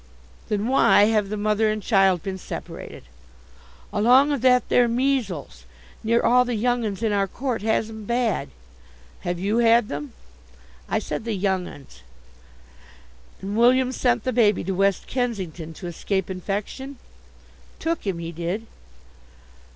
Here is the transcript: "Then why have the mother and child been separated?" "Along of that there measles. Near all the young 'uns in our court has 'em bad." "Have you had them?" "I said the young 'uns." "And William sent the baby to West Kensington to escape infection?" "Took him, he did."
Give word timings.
"Then 0.49 0.67
why 0.67 1.03
have 1.03 1.29
the 1.29 1.37
mother 1.37 1.69
and 1.69 1.79
child 1.79 2.23
been 2.23 2.39
separated?" 2.39 3.03
"Along 3.93 4.31
of 4.31 4.41
that 4.41 4.67
there 4.67 4.87
measles. 4.87 5.65
Near 6.03 6.23
all 6.23 6.43
the 6.43 6.55
young 6.55 6.83
'uns 6.83 7.03
in 7.03 7.11
our 7.13 7.27
court 7.27 7.61
has 7.61 7.87
'em 7.87 8.05
bad." 8.05 8.49
"Have 9.19 9.37
you 9.39 9.59
had 9.59 9.89
them?" 9.89 10.13
"I 10.89 10.97
said 10.97 11.23
the 11.23 11.35
young 11.35 11.67
'uns." 11.67 12.01
"And 13.43 13.55
William 13.55 13.91
sent 13.91 14.23
the 14.23 14.33
baby 14.33 14.63
to 14.63 14.71
West 14.73 15.05
Kensington 15.05 15.71
to 15.75 15.85
escape 15.85 16.31
infection?" 16.31 16.97
"Took 17.77 18.07
him, 18.07 18.17
he 18.17 18.31
did." 18.31 18.65